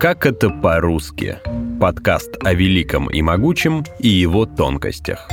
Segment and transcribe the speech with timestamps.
[0.00, 1.40] Как это по-русски?
[1.78, 5.28] Подкаст о великом и могучем и его тонкостях.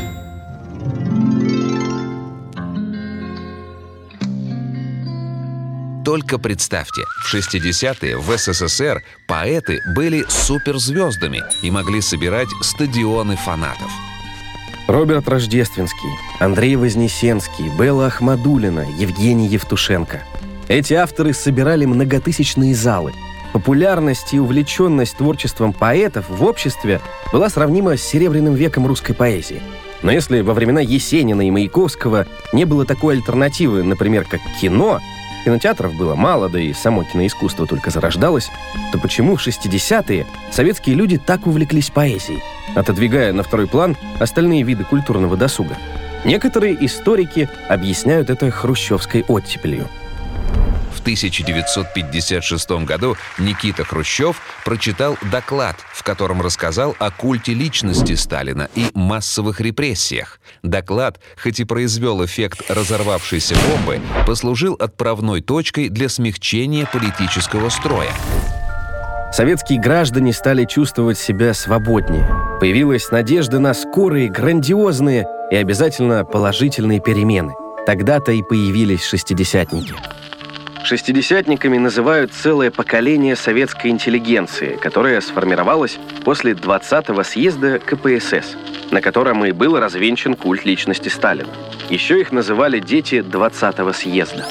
[6.04, 13.90] Только представьте, в 60-е в СССР поэты были суперзвездами и могли собирать стадионы фанатов.
[14.90, 16.10] Роберт Рождественский,
[16.42, 20.24] Андрей Вознесенский, Белла Ахмадулина, Евгений Евтушенко.
[20.68, 23.14] Эти авторы собирали многотысячные залы.
[23.54, 27.02] Популярность и увлеченность творчеством поэтов в обществе
[27.32, 29.62] была сравнима с серебряным веком русской поэзии.
[30.02, 35.00] Но если во времена Есенина и Маяковского не было такой альтернативы, например, как кино,
[35.44, 38.50] кинотеатров было мало, да и само киноискусство только зарождалось,
[38.92, 42.44] то почему в 60-е советские люди так увлеклись поэзией,
[42.76, 45.78] отодвигая на второй план остальные виды культурного досуга?
[46.26, 49.88] Некоторые историки объясняют это хрущевской оттепелью–
[51.08, 59.62] 1956 году Никита Хрущев прочитал доклад, в котором рассказал о культе личности Сталина и массовых
[59.62, 60.42] репрессиях.
[60.64, 68.12] Доклад, хоть и произвел эффект разорвавшейся бомбы, послужил отправной точкой для смягчения политического строя.
[69.32, 72.28] Советские граждане стали чувствовать себя свободнее.
[72.60, 77.54] Появилась надежда на скорые, грандиозные и обязательно положительные перемены.
[77.86, 79.94] Тогда-то и появились шестидесятники–
[80.88, 88.56] Шестидесятниками называют целое поколение советской интеллигенции, которое сформировалось после 20-го съезда КПСС,
[88.90, 91.50] на котором и был развенчан культ личности Сталина.
[91.90, 94.46] Еще их называли дети 20-го съезда.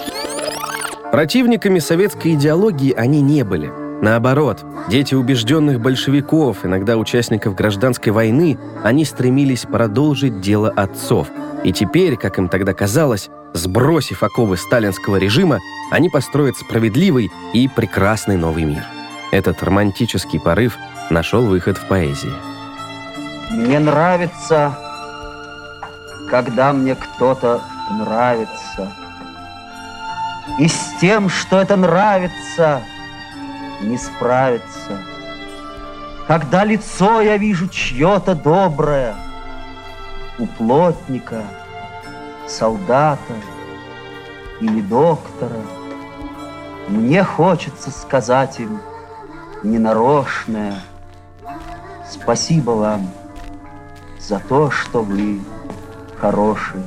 [1.11, 3.73] Противниками советской идеологии они не были.
[4.03, 11.29] Наоборот, дети убежденных большевиков, иногда участников гражданской войны, они стремились продолжить дело отцов.
[11.65, 18.37] И теперь, как им тогда казалось, Сбросив оковы сталинского режима, они построят справедливый и прекрасный
[18.37, 18.85] новый мир.
[19.33, 20.77] Этот романтический порыв
[21.09, 22.33] нашел выход в поэзии.
[23.51, 24.79] Мне нравится,
[26.29, 28.93] когда мне кто-то нравится.
[30.61, 32.83] И с тем, что это нравится,
[33.81, 35.03] не справиться.
[36.29, 39.15] Когда лицо я вижу чье-то доброе,
[40.39, 41.43] у плотника—
[42.49, 43.35] солдата
[44.61, 45.61] или доктора,
[46.89, 48.81] мне хочется сказать им
[49.63, 50.81] ненарочное
[52.09, 53.11] «Спасибо вам
[54.21, 55.41] за то, что вы
[56.19, 56.83] хорошие».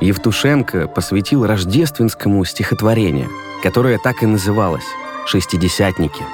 [0.00, 3.28] Евтушенко посвятил рождественскому стихотворение,
[3.62, 4.86] которое так и называлось
[5.26, 6.24] «Шестидесятники».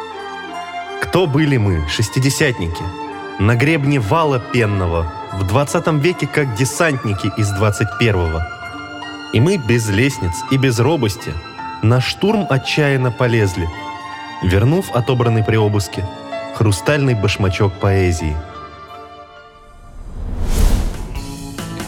[1.02, 2.82] Кто были мы, шестидесятники?
[3.38, 8.57] На гребне вала пенного– в 20 веке как десантники из 21-го.
[9.32, 11.32] И мы без лестниц и без робости
[11.82, 13.68] на штурм отчаянно полезли,
[14.42, 16.04] вернув отобранный при обыске
[16.54, 18.34] хрустальный башмачок поэзии.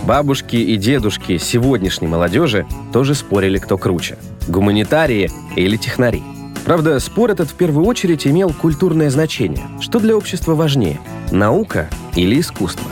[0.04, 4.18] Бабушки и дедушки сегодняшней молодежи тоже спорили, кто круче–
[4.48, 6.22] гуманитарии или технари.
[6.64, 9.66] Правда, спор этот в первую очередь имел культурное значение.
[9.80, 11.00] Что для общества важнее–
[11.30, 12.90] наука или искусство?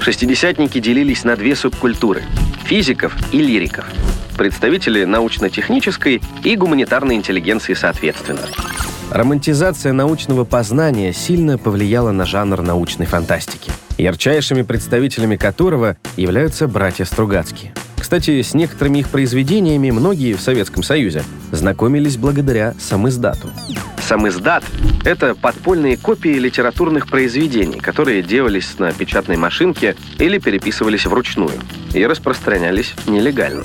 [0.00, 2.22] Шестидесятники делились на две субкультуры–
[2.64, 3.84] физиков и лириков,
[4.36, 8.42] представители научно-технической и гуманитарной интеллигенции соответственно.
[9.10, 17.74] Романтизация научного познания сильно повлияла на жанр научной фантастики, ярчайшими представителями которого являются братья Стругацкие–
[17.98, 21.22] кстати, с некоторыми их произведениями многие в Советском Союзе
[21.52, 23.50] знакомились благодаря самиздату.
[24.08, 24.64] Самиздат—
[25.04, 31.52] это подпольные копии литературных произведений, которые делались на печатной машинке или переписывались вручную
[31.92, 33.64] и распространялись нелегально.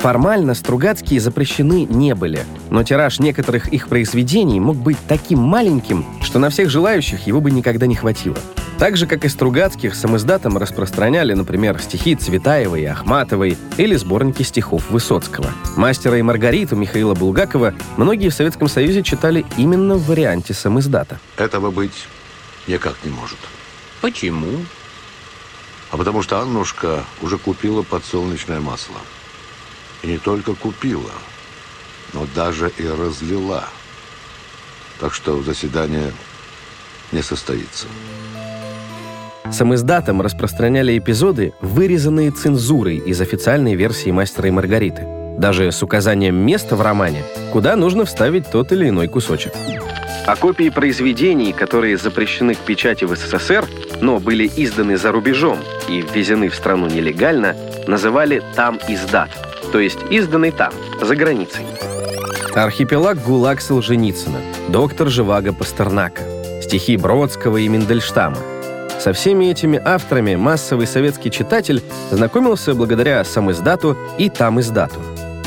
[0.00, 6.38] Формально Стругацкие запрещены не были, но тираж некоторых их произведений мог быть таким маленьким, что
[6.38, 8.36] на всех желающих его бы никогда не хватило.
[8.80, 14.88] Так же, как и Стругацких, самоиздатом распространяли, например, стихи Цветаевой и Ахматовой или сборники стихов
[14.88, 15.52] Высоцкого.
[15.76, 21.20] «Мастера и Маргариту» Михаила Булгакова многие в Советском Союзе читали именно в варианте самоиздата.
[21.36, 22.06] Этого быть
[22.66, 23.36] никак не может.
[24.00, 24.64] Почему?
[25.90, 28.96] А потому что Аннушка уже купила подсолнечное масло.
[30.02, 31.12] И не только купила,
[32.14, 33.68] но даже и разлила.
[35.00, 36.14] Так что заседание
[37.12, 37.86] не состоится.
[39.52, 45.06] Самиздатом распространяли эпизоды, вырезанные цензурой из официальной версии «Мастера и Маргариты»,
[45.38, 49.52] даже с указанием места в романе, куда нужно вставить тот или иной кусочек.
[50.26, 53.66] А копии произведений, которые запрещены к печати в СССР,
[54.00, 55.58] но были изданы за рубежом
[55.88, 57.56] и ввезены в страну нелегально,
[57.86, 59.30] называли «там издат»,
[59.72, 61.64] то есть изданный там, за границей.
[62.54, 64.38] Архипелаг ГУЛАГ Солженицына,
[64.68, 66.22] доктор Живаго Пастернака–
[66.70, 68.36] стихи Бродского и Мендельштама.
[69.00, 75.00] Со всеми этими авторами массовый советский читатель знакомился благодаря сам издату и там издату.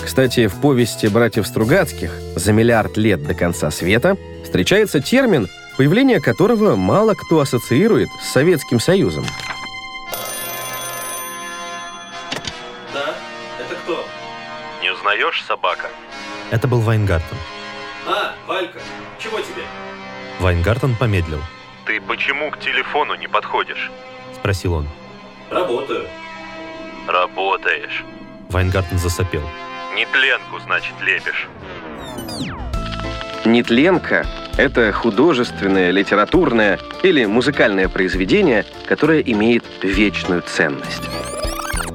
[0.03, 5.47] Кстати, в повести братьев Стругацких «За миллиард лет до конца света» встречается термин,
[5.77, 9.23] появление которого мало кто ассоциирует с Советским Союзом.
[12.91, 13.13] Да?
[13.59, 14.03] Это кто?
[14.81, 15.89] Не узнаешь, собака?
[16.49, 17.37] Это был Вайнгартен.
[18.07, 18.79] А, Валька,
[19.19, 19.61] чего тебе?
[20.39, 21.39] Вайнгартен помедлил.
[21.85, 23.91] Ты почему к телефону не подходишь?
[24.35, 24.87] Спросил он.
[25.51, 26.05] Работаю.
[27.07, 28.03] Работаешь.
[28.49, 29.43] Вайнгартен засопел.
[29.93, 31.49] Нетленку, значит, лепишь.
[33.45, 34.25] Нетленка—
[34.57, 41.03] это художественное, литературное или музыкальное произведение, которое имеет вечную ценность.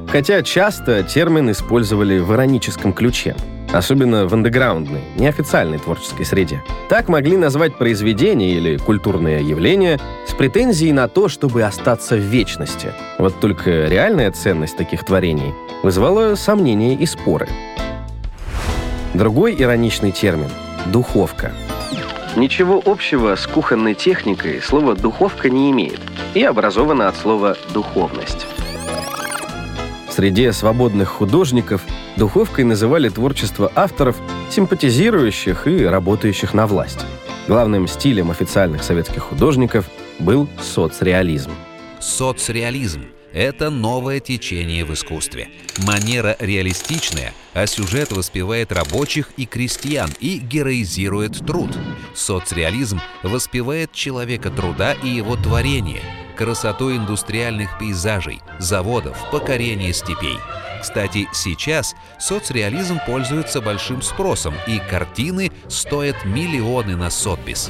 [0.09, 3.35] Хотя часто термин использовали в ироническом ключе,
[3.73, 6.63] особенно в андеграундной, неофициальной творческой среде.
[6.89, 12.93] Так могли назвать произведение или культурное явление с претензией на то, чтобы остаться в вечности.
[13.19, 17.49] Вот только реальная ценность таких творений вызывала сомнения и споры.
[19.15, 20.51] Другой ироничный термин–
[20.87, 21.53] духовка.
[22.37, 26.01] Ничего общего с кухонной техникой слово «духовка» не имеет
[26.35, 28.47] и образовано от слова «духовность».
[30.07, 31.83] В среде свободных художников
[32.17, 34.17] духовкой называли творчество авторов,
[34.51, 37.01] симпатизирующих и работающих на власть.
[37.47, 39.89] Главным стилем официальных советских художников
[40.19, 41.51] был соцреализм.
[42.01, 45.49] Соцреализм– это новое течение в искусстве.
[45.79, 51.71] Манера реалистичная, а сюжет воспевает рабочих и крестьян и героизирует труд.
[52.15, 56.03] Соцреализм воспевает человека труда и его творение,
[56.39, 60.39] красоту индустриальных пейзажей, заводов, покорение степей.
[60.81, 67.69] Кстати, сейчас соцреализм пользуется большим спросом, и картины стоят миллионы на сотбис.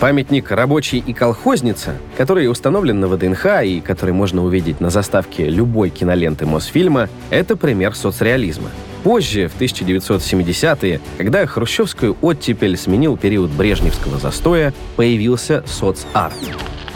[0.00, 5.90] Памятник «Рабочий и колхозница», который установлен на ВДНХ и который можно увидеть на заставке любой
[5.90, 8.70] киноленты Мосфильма, это пример соцреализма.
[9.04, 16.34] Позже, в 1970-е, когда хрущевскую оттепель сменил период брежневского застоя, появился соцарт.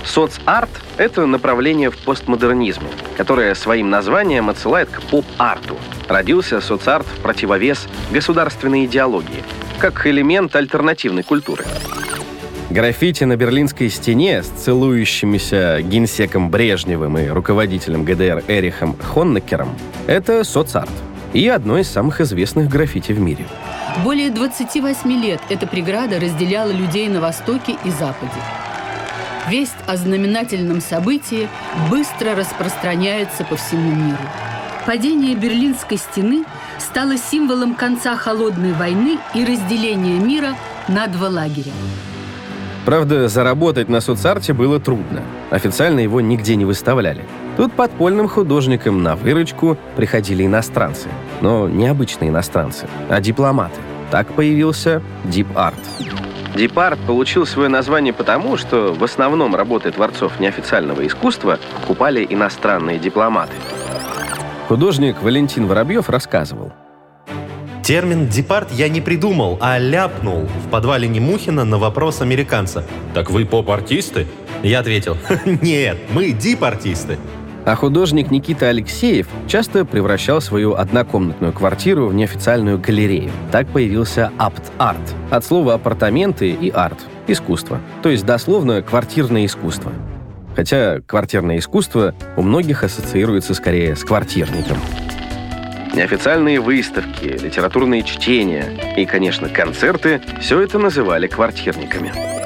[0.05, 5.77] Соцарт— это направление в постмодернизме, которое своим названием отсылает к поп-арту.
[6.09, 9.43] Родился соцарт в противовес государственной идеологии,
[9.79, 11.65] как элемент альтернативной культуры.
[12.71, 19.71] Граффити на Берлинской стене с целующимися генсеком Брежневым и руководителем ГДР Эрихом Хоннекером—
[20.07, 20.91] это соцарт
[21.33, 23.47] и одно из самых известных граффити в мире.
[24.05, 28.33] Более 28 лет эта преграда разделяла людей на Востоке и Западе.
[29.51, 31.49] Весть о знаменательном событии
[31.91, 34.19] быстро распространяется по всему миру.
[34.87, 36.45] Падение Берлинской стены
[36.79, 40.55] стало символом конца холодной войны и разделения мира
[40.89, 41.73] на два лагеря.
[42.85, 45.23] Правда, заработать на соцарте было трудно.
[45.51, 47.25] Официально его нигде не выставляли.
[47.57, 51.09] Тут подпольным художникам на выручку приходили иностранцы.
[51.43, 53.81] Но не обычные иностранцы, а дипломаты.
[54.11, 55.49] Так появился Deep
[56.67, 63.55] Art получил свое название потому, что в основном работы творцов неофициального искусства покупали иностранные дипломаты.
[64.69, 66.73] Художник Валентин Воробьев рассказывал–
[67.89, 72.85] Термин «департ» я не придумал, а ляпнул в подвале Немухина на вопрос американца.
[73.15, 74.27] «Так вы поп-артисты?»
[74.63, 75.17] Я ответил,
[75.63, 77.17] «Нет, мы дип-артисты».
[77.65, 83.31] А художник Никита Алексеев часто превращал свою однокомнатную квартиру в неофициальную галерею.
[83.53, 84.99] Так появился апт-арт.
[85.31, 87.81] От слова «апартаменты» и «арт»— искусство.
[88.03, 89.93] То есть дословно «квартирное искусство».
[90.57, 94.79] Хотя квартирное искусство у многих ассоциируется скорее с квартирником.
[95.95, 102.38] Неофициальные выставки, литературные чтения и, конечно, концерты– все это называли квартирниками.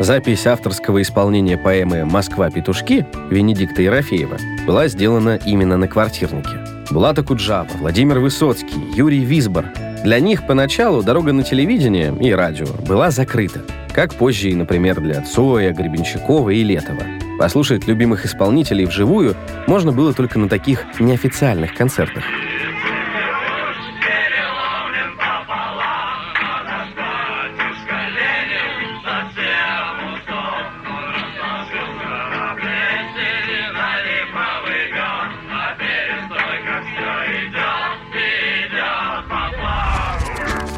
[0.00, 4.36] Запись авторского исполнения поэмы «Москва-петушки» Венедикта Ерофеева
[4.66, 6.58] была сделана именно на квартирнике.
[6.90, 9.66] Булата Куджава, Владимир Высоцкий, Юрий Висбор.
[10.02, 13.60] Для них поначалу дорога на телевидение и радио была закрыта,
[13.92, 17.04] как позже например, для Цоя, Гребенщикова и Летова.
[17.38, 19.36] Послушать любимых исполнителей вживую
[19.68, 22.24] можно было только на таких неофициальных концертах.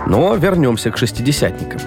[0.07, 1.81] Но вернемся к шестидесятникам.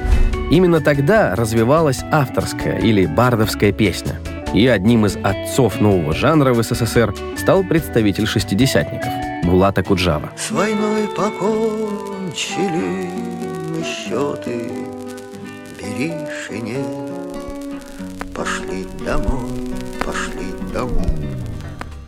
[0.51, 4.19] Именно тогда развивалась авторская или бардовская песня.
[4.53, 9.09] И одним из отцов нового жанра в СССР стал представитель шестидесятников–
[9.43, 10.31] Булата Куджава.
[10.35, 13.09] С войной покончили
[13.69, 14.71] мы счеты,
[15.79, 16.13] бери
[16.45, 16.83] шинель,
[18.35, 19.71] пошли домой,
[20.03, 21.18] пошли домой.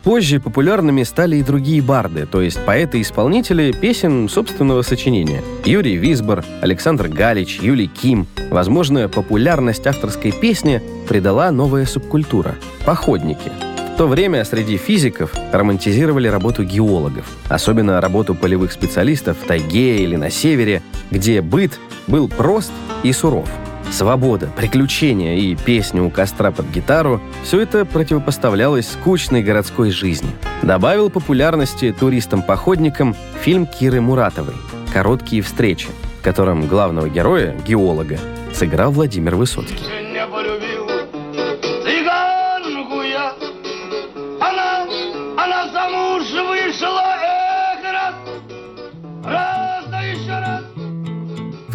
[0.02, 5.42] Позже популярными стали и другие барды, то есть поэты-исполнители песен собственного сочинения.
[5.64, 8.26] Юрий Висбор, Александр Галич, Юлий Ким.
[8.50, 13.52] Возможно, популярность авторской песни придала новая субкультура– походники.
[13.94, 20.16] В то время среди физиков романтизировали работу геологов, особенно работу полевых специалистов в тайге или
[20.16, 20.82] на севере,
[21.12, 21.78] где быт
[22.08, 22.72] был прост
[23.04, 23.48] и суров–
[23.92, 30.30] Свобода, приключения и песни у костра под гитару– все это противопоставлялось скучной городской жизни.
[30.62, 34.54] Добавил популярности туристам-походникам фильм Киры Муратовой
[34.94, 35.88] «Короткие встречи»,
[36.20, 38.18] в котором главного героя, геолога,
[38.54, 40.01] сыграл Владимир Высоцкий.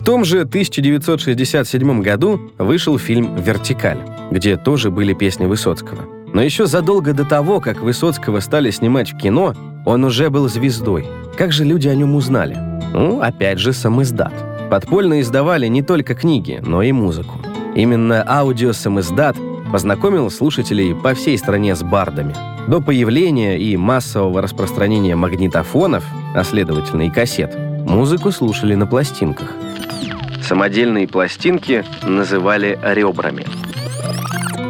[0.08, 3.98] Том же 1967 году вышел фильм «Вертикаль»,
[4.32, 6.04] где тоже были песни Высоцкого.
[6.34, 9.54] Но еще задолго до того, как Высоцкого стали снимать в кино,
[9.86, 11.06] он уже был звездой.
[11.38, 12.58] Как же люди о нем узнали?
[12.94, 14.32] Ну, опять же, самиздат.
[14.70, 17.40] Подпольно издавали не только книги, но и музыку.
[17.76, 19.36] Именно аудио-самиздат
[19.74, 22.34] познакомил слушателей по всей стране с бардами.
[22.70, 29.52] До появления и массового распространения магнитофонов, а следовательно и кассет, музыку слушали на пластинках–
[30.48, 33.46] Самодельные пластинки называли ребрами.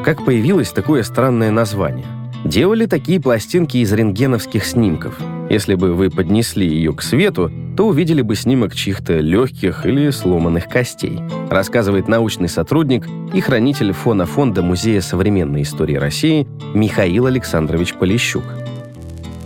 [0.03, 2.07] Как появилось такое странное название?
[2.43, 5.19] Делали такие пластинки из рентгеновских снимков.
[5.51, 10.67] Если бы вы поднесли ее к свету, то увидели бы снимок чьих-то легких или сломанных
[10.67, 11.19] костей,
[11.51, 13.05] рассказывает научный сотрудник
[13.35, 18.43] и хранитель фона фонда Музея современной истории России Михаил Александрович Полищук.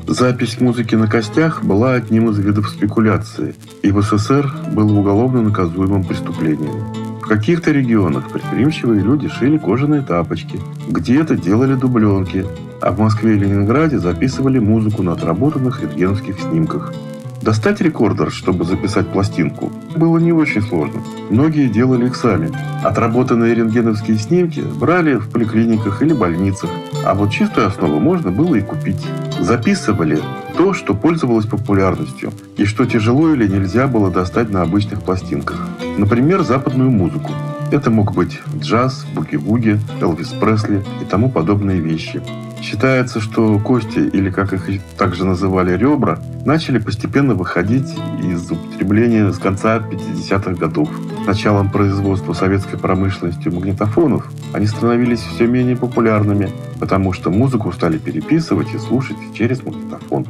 [0.07, 6.03] Запись музыки на костях была одним из видов спекуляции, и в СССР было уголовно наказуемым
[6.03, 6.93] преступлением.
[7.21, 12.45] В каких-то регионах предприимчивые люди шили кожаные тапочки, где-то делали дубленки,
[12.81, 16.93] а в Москве и Ленинграде записывали музыку на отработанных рентгеновских снимках–
[17.41, 21.01] Достать рекордер, чтобы записать пластинку, было не очень сложно.
[21.31, 22.51] Многие делали их сами.
[22.83, 26.69] Отработанные рентгеновские снимки брали в поликлиниках или больницах,
[27.03, 29.05] а вот чистую основу можно было и купить.
[29.39, 30.19] Записывали
[30.55, 35.67] то, что пользовалось популярностью, и что тяжело или нельзя было достать на обычных пластинках.
[35.97, 37.31] Например, западную музыку.
[37.71, 42.21] Это мог быть джаз, буги-вуги, Элвис Пресли и тому подобные вещи.
[42.61, 47.87] Считается, что кости, или как их также называли ребра, начали постепенно выходить
[48.23, 50.89] из употребления с конца 50-х годов.
[51.23, 56.49] С началом производства советской промышленностью магнитофонов они становились все менее популярными,
[56.79, 60.25] потому что музыку стали переписывать и слушать через магнитофон.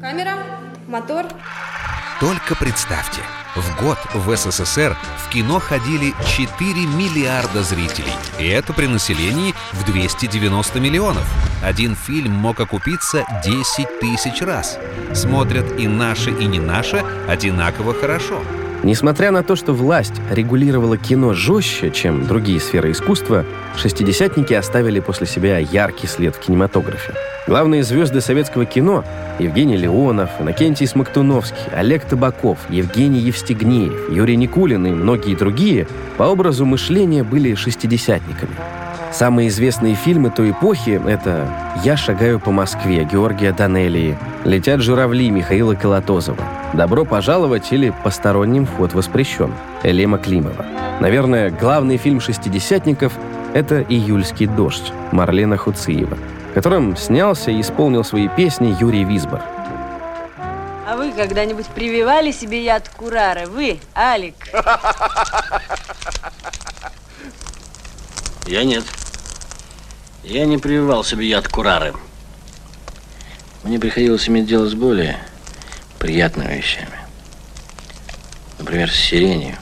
[0.00, 0.34] Камера,
[0.88, 1.26] мотор.
[2.20, 3.20] Только представьте–
[3.56, 8.12] в год в СССР в кино ходили 4 миллиарда зрителей.
[8.38, 11.24] И это при населении в 290 миллионов.
[11.64, 14.78] Один фильм мог окупиться 10 тысяч раз.
[15.14, 18.42] Смотрят и наши, и не наши одинаково хорошо.
[18.82, 23.44] Несмотря на то, что власть регулировала кино жестче, чем другие сферы искусства,
[23.76, 27.14] шестидесятники оставили после себя яркий след в кинематографе.
[27.46, 29.04] Главные звезды советского кино–
[29.38, 36.64] Евгений Леонов, Иннокентий Смоктуновский, Олег Табаков, Евгений Евстигнеев, Юрий Никулин и многие другие– по образу
[36.64, 38.56] мышления были шестидесятниками.
[39.16, 41.48] Самые известные фильмы той эпохи— это
[41.82, 46.44] «Я шагаю по Москве» Георгия Данелии, «Летят журавли» Михаила Колотозова,
[46.74, 50.66] «Добро пожаловать» или «Посторонним вход воспрещен» Элема Климова.
[51.00, 53.14] Наверное, главный фильм «Шестидесятников»—
[53.54, 56.18] это «Июльский дождь» Марлена Хуциева,
[56.50, 59.40] в котором снялся и исполнил свои песни Юрий Висбор.
[60.86, 63.46] А вы когда-нибудь прививали себе яд курары?
[63.46, 64.34] Вы, Алик?
[68.46, 68.84] Я нет.
[70.26, 71.94] Я не прививал себе яд курары.
[73.62, 75.20] Мне приходилось иметь дело с более
[76.00, 76.98] приятными вещами.
[78.58, 79.56] Например, с сиренью.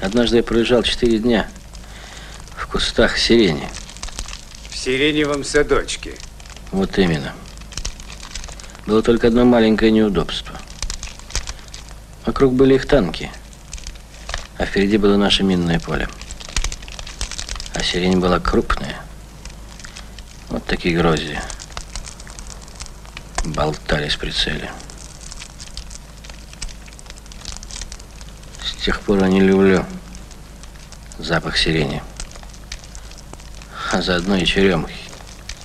[0.00, 1.50] Однажды я пролежал четыре дня
[2.56, 3.68] в кустах сирени.
[4.70, 6.14] В сиреневом садочке?
[6.72, 7.34] Вот именно.
[8.86, 10.56] Было только одно маленькое неудобство.
[12.24, 13.30] Вокруг были их танки,
[14.56, 16.08] а впереди было наше минное поле.
[17.74, 19.05] А сирень была крупная,
[20.66, 21.38] такие грозди.
[23.44, 24.70] Болтались при цели.
[28.62, 29.84] С тех пор я не люблю
[31.18, 32.02] запах сирени.
[33.92, 34.94] А заодно и черемухи.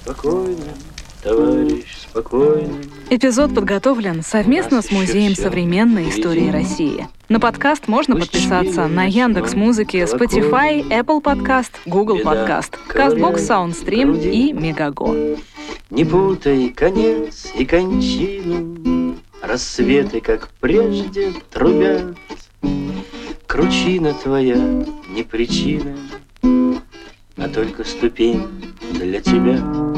[0.03, 0.74] Спокойно,
[1.22, 2.89] товарищ спокойный.
[3.10, 7.08] Эпизод подготовлен совместно с Музеем современной истории России.
[7.32, 14.52] На подкаст можно подписаться на Яндекс Музыки, Spotify, Apple Podcast, Google Podcast, CastBox, SoundStream и
[14.52, 15.42] Megago.
[15.90, 22.18] Не путай конец и кончину, Рассветы, как прежде, трубят.
[23.48, 24.58] Кручина твоя
[25.08, 25.96] не причина,
[26.44, 28.46] А только ступень
[28.92, 29.90] для тебя.